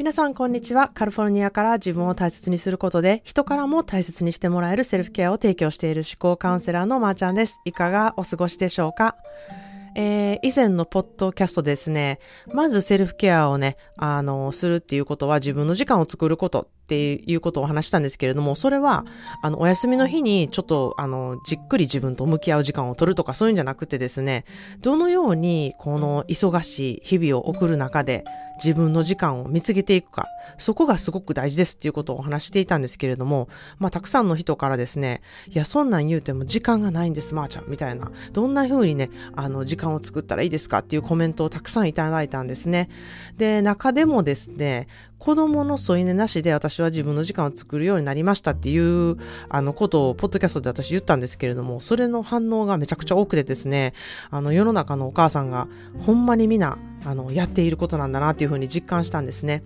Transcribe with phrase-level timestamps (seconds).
[0.00, 0.88] 皆さん、こんにちは。
[0.94, 7.60] カリフォルニアから自分を大切にすることで、人からも大切にしてもらえるセルフケアを提供している思考カウンセラーのまーちゃんです。
[7.66, 9.14] いかがお過ごしでしょうか？
[9.96, 12.18] えー、以前のポッドキャストですね、
[12.54, 19.04] まずセルフケアをね、あの、するっていうことは自分の時間を作ることっていうことを話したんですけれども、それは、
[19.42, 24.44] あの、お休みの日にちょっと、あの、じっくり自分と向き合う時間を取るとかそういうんじゃなくてですね、
[24.80, 28.24] どのようにこの忙しい日々を送る中で、
[28.62, 30.26] 自分の時間を見つけていくか、
[30.58, 42.88] そこがすごく大事ですっていうことをお話していたんですけれども、まあ、たくさんの人からですね、いや、そんなん言うても時間がないんです、まー、あ、ちゃん、みたいな、どんな風にね、あの、時間を作ったらいいですかっていうコメントをたくさんいただいたんですね。
[43.38, 44.88] で、中でもですね、
[45.18, 49.16] 子供の添い寝なしで私は自分の時間を作るようになりましたっていう、
[49.50, 53.92] あの、ことを、ポッドキャストで私言ったんですけれども、それの反応がめちゃくちゃ多くてですね、
[54.30, 55.68] あの、世の中のお母さんが、
[56.00, 59.62] ほんまに皆、あの、やっていることなんだなっていうふうに実感したんですね。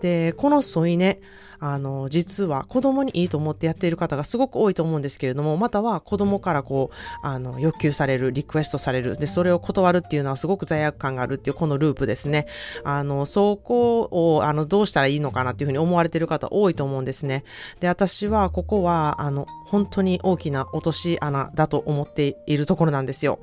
[0.00, 1.20] で、この添い寝、
[1.60, 12.46] あの、実は子供にいいと思ってやっている方がすごく多いと思うんですけれども、または子供からこう、あの、要求される、リクエストされる、で、それを断るっていうのはすごく罪悪感があるっていうこのループですね。
[12.84, 17.44] あの、そこを、あの、どうしたらいいのかなっていうふうに思われている方多いと思うんですね。
[17.80, 23.38] で、私はここは、あの、本当に大きな落とし穴だと思っているところなんですよ。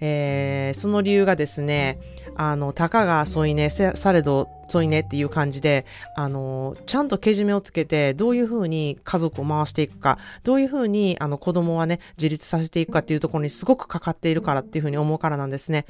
[0.00, 1.98] えー、その理由がですね、
[2.36, 5.84] あの、たかが添い寝されど添い寝っていう感じで、
[6.16, 15.84] あの、ちゃんとけじめをつけて、どういうふうに家族を回していくか、どういうふうに、あの、子供はね、自立させていくかっていうところにすごくかかっているからっていうふうに思うからなんですね。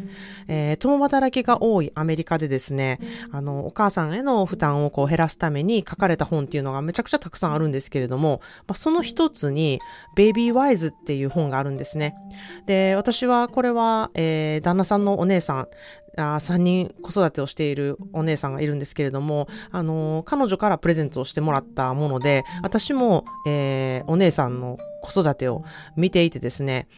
[0.49, 2.99] えー、共働きが多いアメリカでですね、
[3.31, 9.70] あの、お母さんへの負担をこう減らすために書かれた本っていうのがめちゃくちゃたくさんあるんですけれども、まあ、その一つに、
[10.17, 12.15] ベイビーワイズっていう本があるんですね。
[12.67, 15.69] で、私はこれは、えー、旦那さんのお姉さん、
[16.17, 25.65] あ3人子育てをしているお姉さんがいるんですけれども、あのー、彼女からプレゼントをしてもらったもので、私も、えー、お姉さんの子育てを
[25.97, 26.89] 見ていてですね、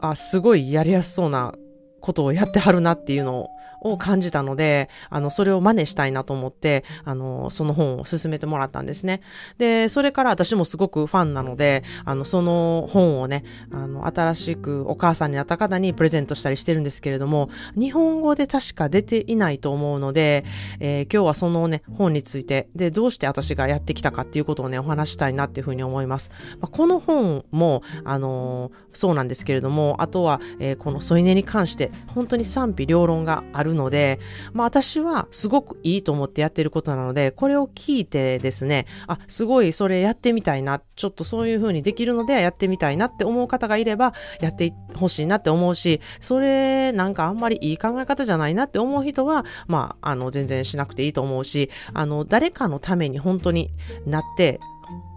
[0.00, 1.54] あ、すごいやりやすそうな
[2.00, 3.48] ことをやってはるなっていうのを
[3.80, 9.20] を感じたので、あの、それを真似したいなと思って、あの、その本を勧めてもらったんですね。
[9.58, 20.44] で、それから私もすごくファンなので、あの、その本をね、あの、新しくお母さんになった方にプレゼントしたりしてるんですけれども、日本語で確か出ていないと思うので、
[20.80, 26.30] えー、今日はそのね、本について、で、どうして私がやってきたかっていうことをね、お話したいなっていうふうに思います。
[26.60, 34.20] まあ、この本も、あの、そうなんですけれども、あとは、えー、この添い寝に関して、本当に賛否両論があるるので、
[34.52, 53.70] まあ私はすごくいいと思ってやってることなので、これを聞いてですね、あ、すごいそれやってみたいな、ちょっとそういう風にできるのでやってみたいなって思う方がいれば、やってほしいなって思うし、それなんかあんまりいい考え方じゃないなって思う人は、まあ、あの、全然しなくていいと思うし、あの、誰かのために本当に
[54.06, 54.60] なって、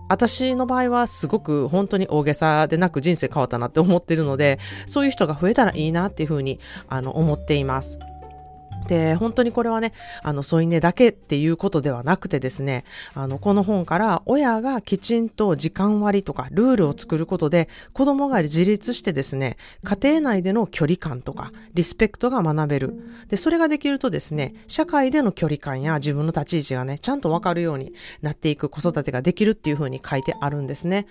[0.09, 7.97] 私の場合はすごく本当に大げさでなく人生変わったなって思ってるので、そういう人が増えたらいいなっていうふうにあの思っています。
[8.87, 12.83] で、本当にこれはね、あの、添い寝だけっていうことではなくてですね、
[13.13, 22.93] あの、この本から親がきちんと時間割とかルールを作ることで、子供が自立してですね、家庭内での距離感とか、リスペクトが学べる。
[23.29, 31.07] で、それができるとですね、社会での距離感や自分の立ち位置がね、ちゃんとわかるようになっていく子育てができるっていうふうに書いてあるんですね。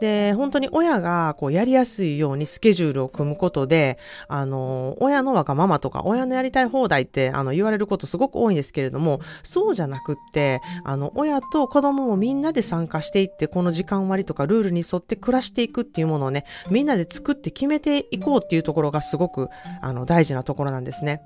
[0.00, 19.48] で、本当に親がこうやりやすいようにスケジュールを組むことで、あの、親のわがままとか、親のやりたい放題ってあの言われることすごく多いんですけれども、そうじゃなくって、あの、親と子供もみんなで参加していって、この時間割とかルールに沿って暮らしていくっていうものをね、みんなで作って決めていこうっていうところがすごく、
[19.80, 21.22] あの、大事なところなんですね。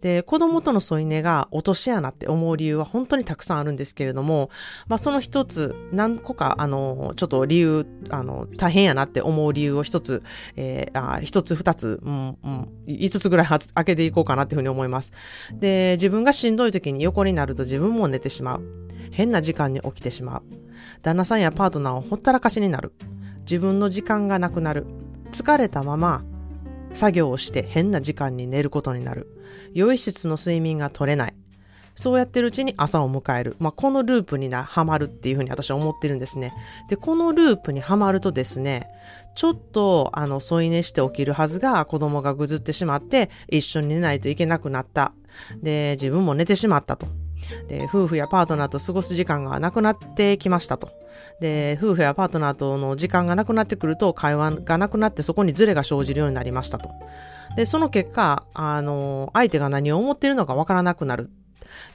[0.00, 4.50] で、子供との添い寝が落とし穴って思う理由は本当にたくさんあるんですけれども、
[4.88, 10.22] まあその一つ、何個か、あの、ちょっと理由、あの、大変やなって思う理由を一つ、
[10.56, 15.12] えー、一つ二つ、うん、うん、五つぐらい開けていこうかなっていうふうに思います。
[15.52, 18.62] で、自分がしんどい時に横になると自分も寝てしまう。
[19.10, 20.42] 変な時間に起きてしまう。
[21.02, 22.92] 旦那さんやパートナーをほったらかしになる。
[23.40, 24.86] 自分の時間がなくなる。
[25.32, 26.24] 疲れたまま
[26.92, 29.28] 作業をして変な時間に寝ることになる。
[29.74, 31.34] 良い質の睡眠が取れない。
[31.94, 33.56] そうやってるうちに朝を迎える。
[33.58, 36.54] まあ、このループにな、はまるっていうふうに私は思ってるんですね。
[36.88, 38.86] で、このループにはまるとですね、
[39.34, 45.12] ちょっと、あの、添い寝して起きるはずが子供がぐずってしまって、一緒に寝ないといけなくなった。
[45.62, 47.06] で、自分も寝てしまったと。
[47.68, 50.90] で、夫婦やパートナーと過ごす時間がなくなってきましたと。
[51.40, 56.90] で、夫婦やパートナーとの時間がなくなってくると、会話がなくなってそこにズレが生じるようになりましたと。
[57.56, 61.30] で、その結果、あの、相手が何を思っているのかわからなくなる。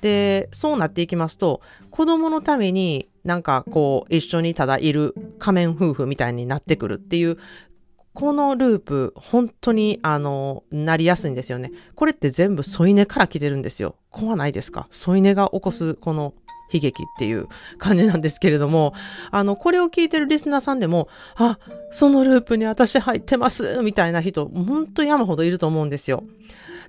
[0.01, 1.61] で、そうなっていきますと、
[1.91, 7.37] 子供のためになんかこう一緒にただいる仮面夫婦みたいになってくるっていう
[8.15, 11.71] このループ、本当に、あの、なりやすいんですよね。
[11.93, 13.97] これって全部添い寝から来てるんですよ。
[14.09, 14.87] 怖ないですか？
[14.89, 16.33] 添い寝が起こす、この
[16.71, 17.47] 悲劇っていう
[17.77, 18.93] 感じなんですけれども、
[19.29, 21.59] あの、これを聞いてるリスナーさんでも、あ、
[21.91, 26.23] そのループに私入ってますみたいな人、本当に山ほどいると思うんですよ。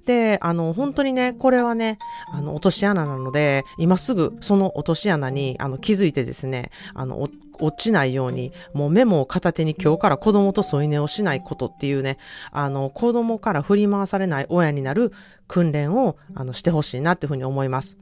[0.07, 1.99] で、あの、本当にね、これはね、
[2.33, 7.29] あの、落とし穴なので、今すぐその落とし穴に、あの、気づいてですね、あの、
[7.61, 12.19] 落ちないように、もうメモを片手に今日から子供と添い寝をしないことっていうね、
[12.51, 15.13] あの、子供から振り回されない親になる
[15.49, 17.97] 訓練を、あの、してほしいなっていうふうに思います。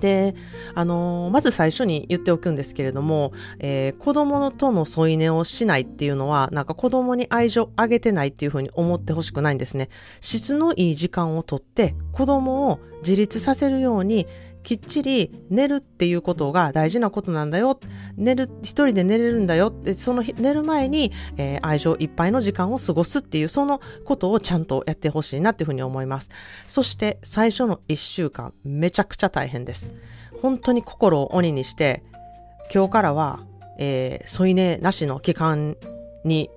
[0.00, 0.34] で、
[0.74, 9.88] あのー、まず最初に言っておくんですけれども、えー、子供との添い寝をしないっていうのは、なんか子供に愛情あげてないっていうふうに思ってほしくないんですね。
[10.20, 14.26] 質のいい時間をとって、子供を自立させるように
[14.62, 17.78] きっちり寝るっていうことが大事なことなんだよ。
[18.16, 26.30] 寝る、一人で寝れるんだよって、その寝る前に、えー、愛情いっぱいの時間を過ごすっていう、そのことをちゃんとやってほしいなっていうふうに思います。
[26.66, 29.90] そして最初の一週間、めちゃくちゃ大変です。
[30.42, 32.02] 本当に心を鬼にして、
[32.72, 33.40] 今日からは、
[33.78, 35.76] えー、添い寝なしの期間
[36.24, 36.50] に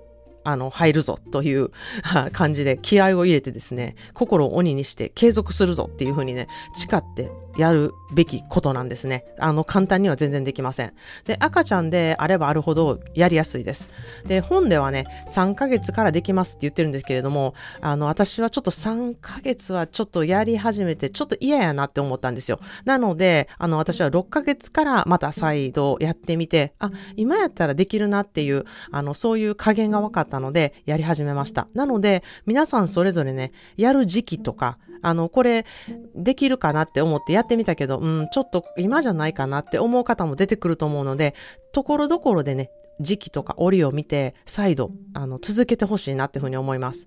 [0.44, 1.70] あの、入るぞという
[2.32, 9.24] 感じで気合を入れてですね、心を鬼にして継続するぞっていうふうにね、誓ってやるべきことなんですね。
[9.38, 10.92] あの、簡単には全然できません。
[11.24, 13.88] で、赤ちゃんであればあるほどやりやすいです。
[14.26, 22.60] で、本ではね、3ヶ月からできますって言ってるんですけれども、あの、私はちょっと3ヶ月はちょっとやり始めて、ちょっと嫌やなって思ったんですよ。
[22.84, 31.68] なので、あの、私は6ヶ月からまた再度やってみて、あ、今やったらできるなっていう、あの、そういう加減が分かったので、やり始めました。
[31.74, 35.66] なので、皆さんそれぞれね、やる時期とか、あの、これ、
[36.14, 41.34] できるかなって思ってやってみたけど、うん、ちょっと今じゃないかなって思う方も出てくると思うので、
[41.72, 42.70] ところどころでね、
[43.00, 47.06] 時期とか折を見て、再度、あの、続けてほしいなっていうふうに思います。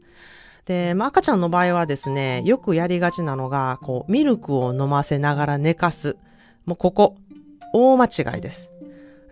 [0.66, 6.18] で、まあ、赤ちゃんの場合はですね、よくやりがちなのが、こう、ミルクを飲ませながら寝かす。
[6.66, 7.16] もうここ、
[7.74, 8.72] 大間違いです。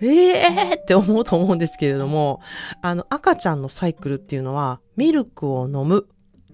[0.01, 2.41] ええー、って思うと思うんですけれども、
[2.81, 6.07] あの、赤ちゃんのサイクルっていうのは、ミルクを飲む、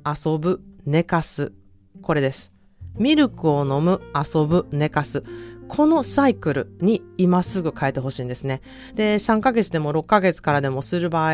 [0.06, 1.54] 遊ぶ、寝かす、
[2.02, 2.52] これです。
[2.98, 5.24] ミルクを飲む、遊ぶ、寝かす。
[5.68, 8.62] このサイクルに今すぐ変えてほしいんですね。
[8.96, 11.34] で、3ヶ月でも6ヶ月からでもする場合、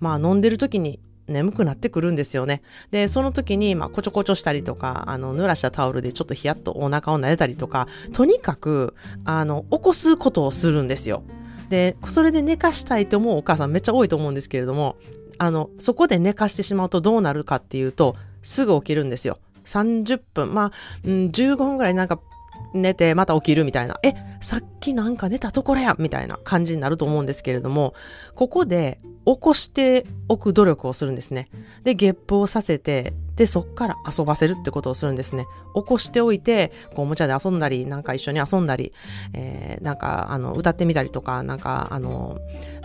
[0.00, 2.60] まあ飲んでる時に眠くなってくるんですよね。
[2.90, 11.22] で、その時に、まあ、こちょこちょしたりとか、あの、濡らしたタオルでちょっとヒヤッとお腹を撫でたりとか、とにかく、あの、起こすことをするんですよ。
[11.70, 14.96] で、それで寝かしたいと思うお母さんめっちゃ多いと思うんですけれども、
[15.38, 19.38] あの、そこで寝かしてしまうとどうなるかっていうと、すぐ起きるんですよ。
[19.70, 20.72] 30分、まあ、
[21.04, 22.20] うん、15分ぐらいなんか
[22.72, 27.94] 寝てまた起きるみたいな、え、さっきなんか寝たところやみたいな感じになると思うんですけれども、
[28.34, 31.48] ここで起こしておく努力をするんですね。
[31.84, 35.46] で、ゲップをさせて、で、そっから遊ばせるってことをするんですね。
[35.74, 38.92] 起こしておいて、こう、おもちゃで遊んだり、なんか一緒に遊んだり、
[39.34, 42.38] えー、なんか、あの、歌ってみたりとか、なんか、あの、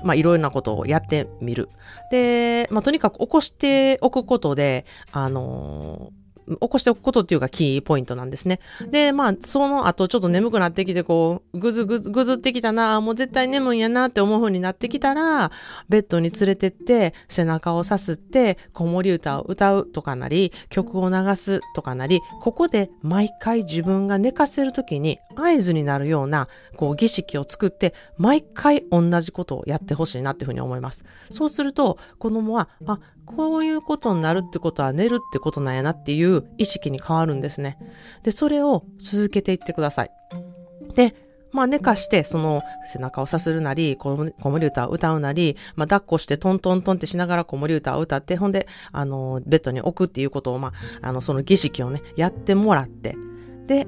[0.04, 1.70] まあ、いろいろなことをやってみる。
[2.10, 6.12] で、まあ、とにかく起こしておくことで、あの
[6.48, 8.60] 起こしておくことっていうかキーポイントなんですね。
[8.90, 15.52] で、まあ、その後ちょっと眠くなってきて、こう、ぐずぐず、ぐずってきたな、もう絶対眠いんやなって思う風になってきたら、
[15.90, 31.04] ベッドに連れてって、背中をさすって、子守歌を歌うとかなり、曲を流すとかなり、ここで毎回自分が寝かせるときに合図になるような、こう、儀式を作って、毎回同じことをやってほしいなっていうふうに思います。
[31.30, 37.78] そうすると、子供は、あ、こういうことになるってことは寝るってことなんやなっていう意識に変わるんですね。
[38.24, 40.12] で、それを続けていってください。
[40.96, 41.16] で、
[41.52, 53.16] まあ寝かして、その背中をさするなり、子守歌を歌うなり、まあ抱っこしてトントントンってしながら子守歌を歌って、ほんで、あの、ベッドに置くっていうことを、まあ、あの、その儀式をね、やってもらって、
[53.68, 53.88] で、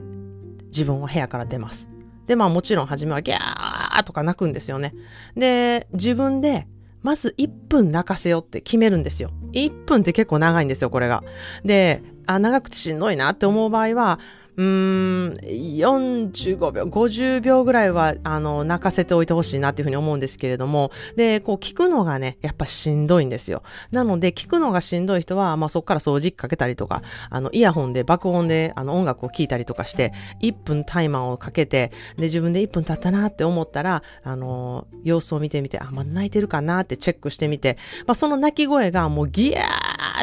[0.68, 1.90] 自分は部屋から出ます。
[2.26, 4.94] で、まあもちろん初めはギャーとか泣くんですよね。
[5.36, 6.68] で、自分で
[7.02, 9.32] まず1分泣かせようって決めるんですよ。
[9.54, 11.24] 1分って結構長いんですよ、これが。
[11.64, 14.20] で、あ、長くてしんどいなって思う場合は、
[14.58, 23.62] うーん、45秒、50秒ぐらいは、あの、泣かせておいてほしいなっていうふうに思うんですけれども、で、こう聞くのがね、やっぱしんどいんですよ。
[23.92, 30.12] なので、聞くのがしんどい人は、まあそこから掃除機かけたりとか、あの、イヤホンで爆音で、あの、音楽を聴いたりとかして、
[30.42, 39.62] 1分タイマーをかけて、で、自分で1分経ったなって思ったら、あの、様子を見てみて、あ、まあ泣いてるかなってチェックしてみて、まあその泣き声がもうギヤ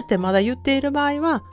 [0.01, 1.45] ーってまだ言っている場合は、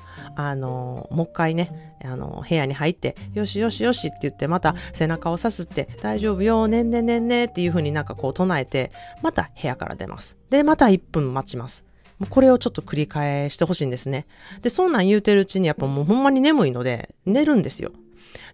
[0.48, 10.38] あの、もう一回ね、あの、部屋に入って、よしよしよしって言って、また背中をさすって、大丈夫よ、ねんねんねんねっていう風になんかこう唱えて、また部屋から出ます。
[10.50, 11.86] で、また1分待ちます。
[12.29, 14.25] これをちょっと繰り返してほしいんですね。
[14.62, 17.91] で、そんなん言うてるうちにやっぱもうほんまに眠いので、寝るんですよ。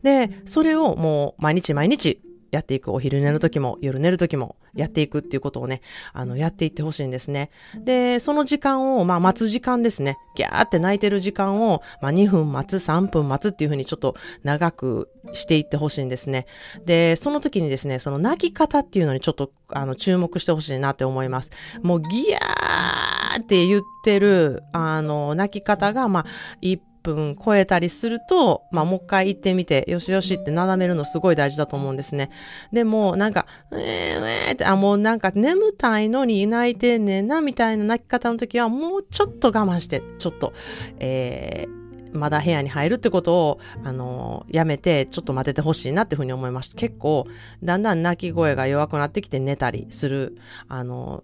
[0.03, 2.91] で、それをもう毎日毎日やっていく。
[2.91, 5.81] お昼寝る時も、夜寝る時もやっていくっていうことをね、
[6.13, 7.49] あの、やっていってほしいんですね。
[7.83, 10.17] で、その時間を、まあ、待つ時間ですね。
[10.35, 16.45] ギャーって泣いてる時間を、まあ、2分待つ、3分待つっていうふうにちょっと長くしていってほしいんですね。
[16.85, 21.51] で、その時にですね、その泣き方っていうのにちょっと、あの、注目してほしいなって思います。
[21.81, 26.25] もう、ギャーって言ってる、あの、泣き方が、まあ、
[26.61, 26.81] 一
[27.13, 32.29] 分超えたりすると、まあ、もう一回行ってみて、よしよしって斜めるのすごい大事だと思うんですね。
[32.71, 40.53] でも、なんか、えー、えーって、あ、もうなんか眠たいのに泣いてんねんな、みたいな泣き方の時は、もうちょっと我慢して、ちょっと、
[40.99, 46.75] えー、まだ部屋に入るってことを、あのやめて、ちょっと待っててほしいなっていうふうに思います。
[46.75, 47.27] 結構、
[47.63, 50.37] だんだん泣き声が弱くなってきて寝たりする、
[50.67, 51.23] あの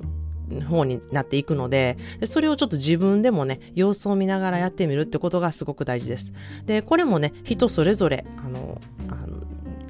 [0.68, 6.32] 方になっていくのでで、それをちょっと自分でもね、様子を見ながらやってみるってことがすごく大事です。
[6.66, 9.33] で、これもね、人それぞれ、あの、あの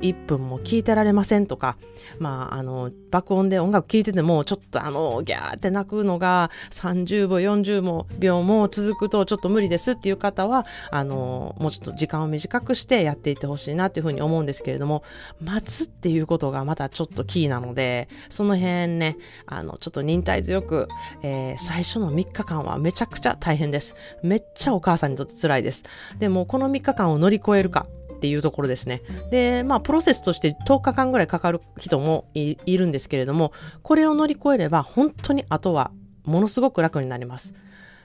[0.03, 1.77] 1分も聞いてられませんとか、
[2.19, 15.03] まあ、あの、爆音で音楽聴いてても、ちょっとあの、ギャーって泣くのが30秒、40秒も続くとちょっと無理ですっていう方は、あの、もうちょっと時間を短くしてやっていってほしいなっていうふうに思うんですけれども、
[15.41, 20.89] 待つっていうことがまたちょっとキーなので、その辺ね、あの、ちょっと忍耐強く、
[21.21, 23.95] えー、最初の3日間はめちゃくちゃ大変です。
[24.21, 25.83] めっちゃお母さんにとって辛いです。
[26.19, 27.87] でも、この3日間を乗り越えるか、
[28.23, 29.01] っていうところですね。
[29.31, 33.51] で、まあ、プロセスとして10日間ぐらいかかる人もいるんですけれども、
[33.81, 35.91] これを乗り越えれば、本当にあとは
[36.23, 37.53] ものすごく楽になります。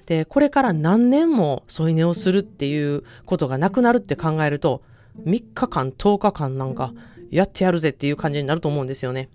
[0.06, 4.82] で、これから何年も添い寝をするっていうことがなくなるって考えると、
[5.24, 6.92] 3日間、10日間なんか
[7.30, 9.28] やってやるぜっていう感じになると思うんですよね。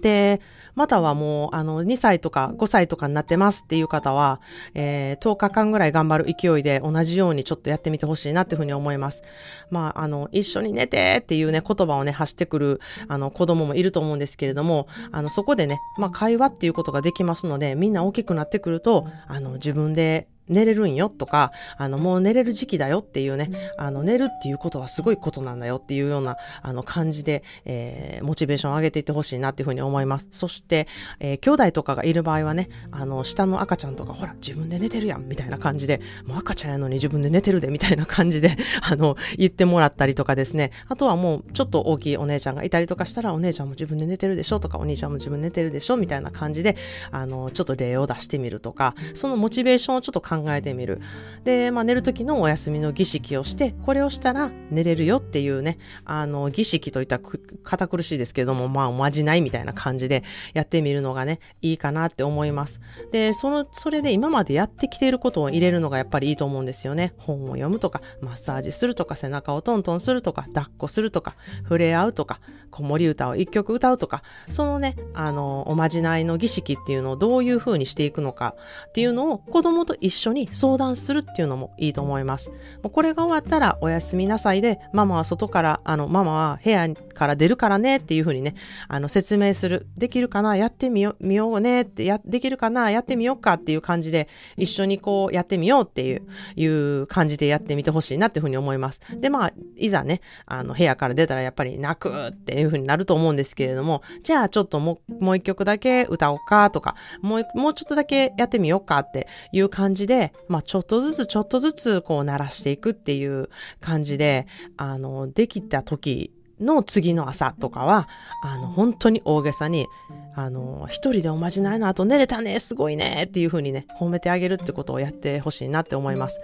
[0.00, 0.40] で、
[0.78, 4.40] またはもう、あの、2歳とか5歳とかになってますっていう方は、
[4.74, 9.24] えー、10日間ぐらい頑張る勢いで同じようにちょっとやってみてほしいなっていうふうに思います。
[9.72, 30.28] まあ、あの、一緒に寝てっていうね、言葉をね、発してくる、あの、子供もいると思うんですけれども、あの、そこでね、まあ、会話っていうことができますので、みんな大きくなってくると、あの、自分で寝れるんよとか、あの、もう寝れる時期だよっていうね、あの、寝るっていうことはすごいことなんだよっていうような、あの、感じで、えー、モチベーションを上げていってほしいなっていうふうに思います。
[30.30, 30.86] そして、
[31.20, 46.76] えー、兄弟とかがいる場合はね、あの、下の赤ちゃんとか、ほら、自分で寝てるやんみたいな感じで、もう赤ちゃんやのに自分で寝てるでみたいな感じで、 あの、言ってもらったりとかですね、あとはもう、ちょっと大きいお姉ちゃんがいたりとかしたら、お姉ちゃんも自分で寝てるでしょとか、お兄ちゃんも自分で寝てるでしょみたいな感じで、
[47.10, 51.00] あの、ちょっと例を出してみるとか、そのモチベーションをちょっと考考えてみる。
[51.44, 57.22] で、まあ、寝る時のお休みの儀式をして、これをしたら寝れるよっていうね、あの、儀式といったら
[57.62, 60.22] 堅苦しいですけれども、まあ、おまじないみたいな感じで
[60.54, 62.80] やってみるのがね、いいかなって思います。
[63.12, 67.14] で、その、それで今までやってきていることを入れるのがやっぱりいいと思うんですよね。
[67.18, 72.40] 本を読むとか、マッサージするとか、背中をトントンするとか、抱っこするとか、触れ合うとか、
[72.70, 78.54] 子守歌を一曲歌うとか、そのね、あの、おまじないの儀式っていうのをどういう風にしていくのか
[78.88, 82.50] っていうのを子供と一緒に相談するっていうのもいいと思います。
[82.82, 88.54] これが終わったらおやすみなさいで、ママは外から、あの、ママは部屋から出るからねっていう風にね、
[88.88, 89.86] あの、説明する。
[89.96, 90.56] できるかな？
[90.56, 92.90] やってみよみようねって、や、できるかな？
[92.90, 99.00] やってみようかっていう感じで、一緒にこうやってみようっていう、いう感じでやってみてほしいなっていう風に思います。
[99.20, 113.48] で、まあ、いざね、あの、部屋から出たらやっぱり泣くっていう風になると思うんですけれども、じゃあちょっともう、もう一曲だけ歌おうかとか、もう、もうちょっとだけやってみようかっていう感じで、でまあ、ちょっとずつちょっとずつこう鳴らしていくっていう
[113.80, 114.46] 感じで、
[114.76, 118.08] あの、できた時の次の朝とかは、
[118.42, 119.86] あの、本当に大げさに、
[120.34, 126.40] あの、一人でおまじないの後寝れたね、すごいねっていう風にね、褒めてあげるってことをやってほしいなって思います。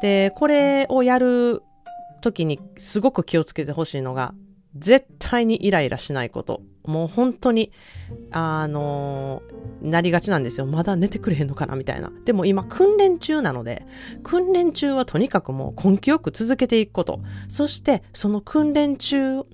[0.00, 1.62] で、これをやる
[2.20, 4.32] 時にすごく気をつけてほしいのが、
[4.76, 6.62] 絶対にイライラしないこと。
[6.88, 7.70] もう本当に、
[8.30, 10.66] あのー、なりがちなんですよ。
[10.66, 12.10] まだ寝てくれへんのかなみたいな。
[12.24, 13.86] でも今訓練中なので、
[14.22, 17.20] 訓練中はとにかくもう根気よく続けていくこと。
[17.48, 19.44] そしてその訓練中を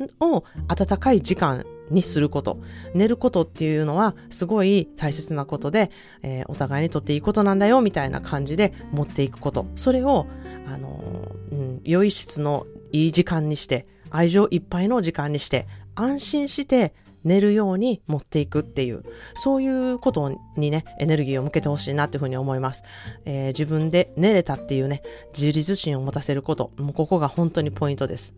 [0.68, 2.60] 暖かい時間にすること。
[2.94, 5.90] 寝ることっていうのはすごい大切なことで、
[6.22, 9.66] えー、お互いにとっていいことなんだよみたいな感じで持っていくこと。
[9.74, 10.28] それを、
[10.66, 16.92] あのー、うん、良い質のいい時間にして、愛情いっぱいの時間にして、安心して
[17.24, 19.04] 寝るように持っていくっていう、
[19.34, 22.84] そういうことにね、エネルギーを向けてほしいなっていうふうに思います。
[23.24, 25.02] えー、自分で寝れたっていうね、
[25.34, 28.34] 自立心を持たせること、もうここが本当にポイントです。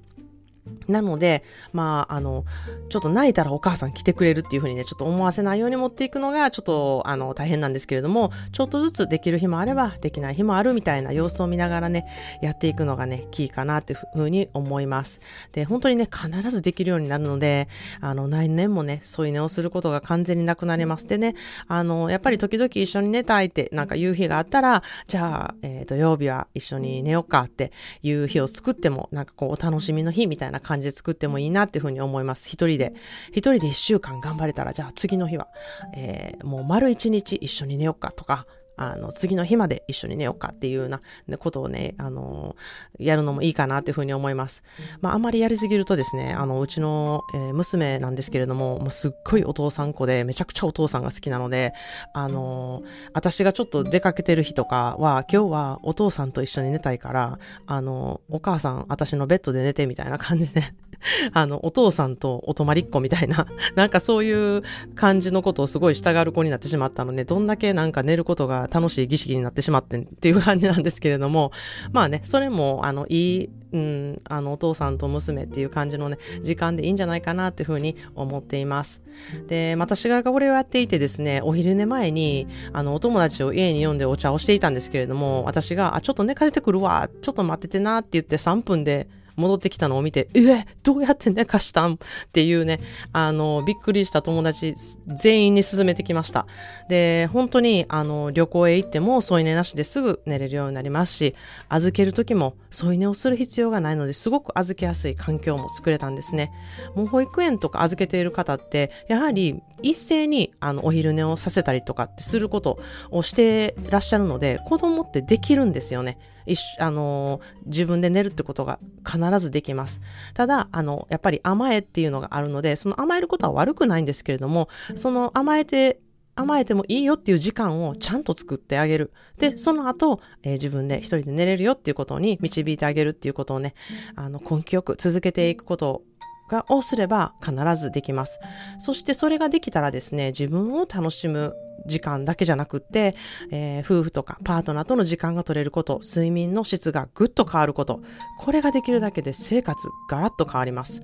[0.89, 1.43] なので、
[1.73, 2.45] まあ、あの、
[2.89, 12.07] ちょっと泣いたらお母さん来てくれるっていうふうにね、ちょっと思わせないように持っていくのが、ちょっと、あの、大変なんですけれども、ちょっとずつできる日もあれば、できない日もあるみたいな様子を見ながらね、
[12.43, 15.21] やっていくのがね、キーかなっていうふうに思います。
[15.53, 17.69] で、本当にね、必ずできるようになるので、
[18.01, 21.07] あの、何年もね、添い寝をすることが完全になくなります。
[21.07, 21.35] でね、
[21.69, 32.49] あの、やっぱり時々一緒に寝たいって、なんか言う日があったら、じゃあ、えー、土曜日は一緒に寝ようかっていう日を作っても、なんかこう、お楽しみの日みたいな感じで作ってもいいなっていうふうに思います。
[32.49, 32.95] 一人で。
[33.31, 35.49] 一人で一週間頑張れたら、じゃあ次の日は、
[35.95, 38.47] えー、もう丸一日一緒に寝ようかとか、
[38.77, 41.01] あの、次の日まで一緒に寝ようかっていうような
[41.39, 42.57] ことをね、あの
[42.99, 44.63] やるのもいいかなっていうふうに思います。
[45.01, 51.73] まあ、あんまりやりすぎるとですね、あの、うちの、えー、娘なんですけれども、もうすっごいお父さん子で、めちゃくちゃお父さんが好きなので、
[52.13, 60.63] あの私がちょっと出かけてる日とかは、今日はお父さんと一緒に寝たいから、あのお母さん、私のベッドで寝てみたいな感じで
[61.33, 64.63] あの、お父さんとお泊まりっ子みたいな、 なんかそういう
[64.95, 71.53] 感じのことをすごい従う子になってしまったので、どんだけなんか寝ることが楽しい儀式になってしまってんっていう感じなんですけれども、
[71.93, 79.03] まあね、それも、あの、いい、うん、あの、お父さんと娘っていう感じのね、時間でいいんじゃないかなっていうふうに思っています。
[79.49, 91.95] で、私がこれをやっていてですね、お昼寝前に、あの、お友達を家に呼んでお茶をしていたんですけれども、私が、あ、ちょっと寝かせてくるわ、ちょっと待っててなって言って3分で戻ってきたのを見て、え、どうやって寝かしたん？
[91.95, 91.99] っ
[92.33, 92.81] ていうね、
[93.13, 94.75] あの、びっくりした友達
[95.15, 96.47] 全員に勧めてきました。
[96.89, 101.35] で、本当に、あの、旅行へ行っても添い寝なしですぐ寝れるようになりますし、
[101.69, 106.51] 預ける時も添い寝をする必要がないのですごく預けやすい環境も作れたんですね。
[106.95, 112.79] もう保育園とか預けている方って、やはり一斉にあのお昼寝をさせたりとかってすること
[113.11, 116.19] をしてらっしゃるので、子供ってできるんですよね。
[116.47, 120.01] 一あの自分で寝るってことが必ずできます。
[120.35, 126.01] ただ、あの、やっぱり甘えっていうのがあるので、その甘えることは悪くないんですけれども、その甘えて
[126.37, 129.11] 甘えてもいいよっていう時間をちゃんと作ってあげる。
[129.39, 133.75] で、その後、えー、自分で一人で寝れるよっていうことに導いてあげるっていうことをね、
[134.15, 136.03] あの、根気よく続けていくこと
[136.49, 138.39] がをすれば必ずできます。
[138.79, 141.55] そしてそれができたらですね、自分を楽しむ
[141.87, 143.15] 時間だけじゃなくって、
[143.51, 148.01] えー、夫婦とかパートナーとの時間が取れること、睡眠の質がぐっと変わること、
[148.39, 151.03] これができるだけで生活ガラッと変わります。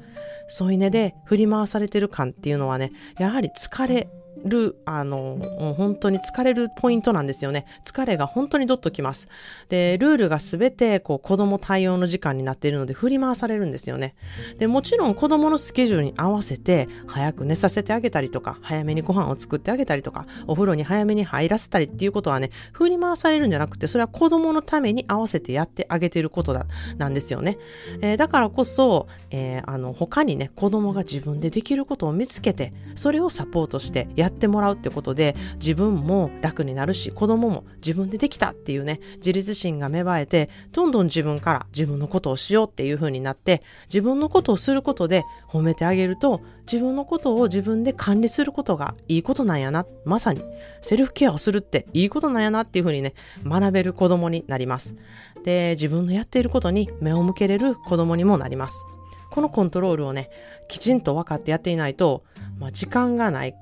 [0.49, 4.09] 添い寝で振り回されてる感っていうのはね、やはり疲れ
[4.45, 5.39] る、あの、
[5.77, 7.67] 本当に疲れるポイントなんですよね。
[7.85, 9.29] 疲れが本当にどっときます。
[9.69, 14.15] で、ルールがすべて、こう、子供対応の時間になっているので、振り回されるんですよね。
[14.59, 26.67] で、もちろん子供のスケジュールに合わせて、早く寝させてあげたりとか、早めにご飯を作ってあげたりとか、お風呂に早めに入らせたりっていうことはね、振り回されるんじゃなくて、それは子供のために合わせてやってあげてることだ、
[26.99, 27.59] なんですよね。
[28.01, 49.87] えー、だからこそ、えー、あの、他にね、子供が自分でできることを見つけて、それをサポートしてやってもらうってことで自分も楽になるし子供も自分でできたっていうね自立心が芽生えてどんどん自分から自分のことをしようっていう風になって自分のことをすることで褒めてあげると自分のことを自分で管理することがいいことなんやな。
[50.05, 50.43] まさに
[50.81, 54.97] セルフケアをするっていいことなんやなっていう風にね学べる子供になります。
[55.45, 58.85] で自分のやっていることに目を向けれる子供にもなります。
[59.33, 60.29] このコントロールをね、
[60.69, 62.23] きちんと分かってやっていないと、
[62.59, 63.55] まあ、時間がない。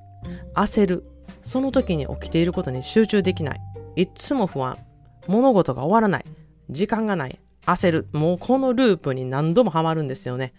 [0.54, 1.04] 焦る。
[1.42, 3.60] その時に起きていることに集中できない。
[3.96, 4.78] いつも不安。
[5.26, 6.24] 物事が終わらない。
[6.70, 7.40] 時間がない。
[7.70, 8.06] 焦る。
[8.12, 10.52] もうこのループに何度もハマるんですよね。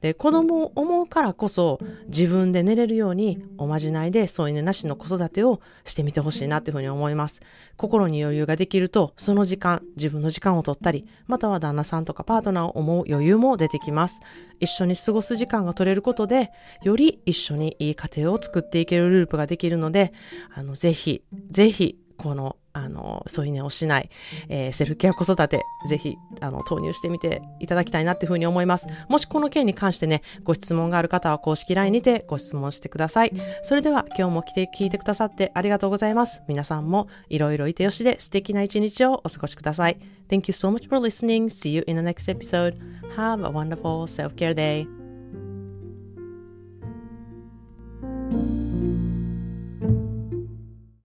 [0.00, 7.40] で、子供を思うからこそ自分で寝れるようにおまじないで添い寝なしの子育てをしてみてほしいなっていうふうに思います。
[7.76, 14.20] 心に余裕ができると、その時間、自分の時間を取ったり、または旦那さんとかパートナーを思う余裕も出てきます。
[14.60, 16.50] 一緒に過ごす時間が取れることで、
[16.82, 20.12] より一緒にいい家庭を作っていけるループができるので、
[20.54, 24.10] あの、ぜひ、ぜひ、このあの、添い寝をしない、
[24.48, 28.86] えー、セルフケア子育て、ぜひ、あの、投入してみていただきたいなっていうふうに思います。
[29.08, 33.32] もしこの件に関してね、ご質問がある方は公式 LINE にてご質問してください。
[33.62, 36.42] それでは、今日も来て聞いてくださってありがとうございます。
[36.48, 39.96] 皆さんもいろいろいてよしで素敵な一日をお過ごしください。
[40.28, 41.46] Thank you so much for listening.
[41.46, 42.76] See you in the next episode.
[43.16, 45.05] Have a wonderful self-care day.